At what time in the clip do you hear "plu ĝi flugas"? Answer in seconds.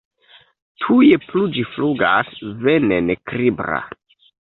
1.27-2.35